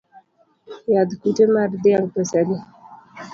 [0.93, 2.57] Yadh kute mar dhiang’ pesa adi?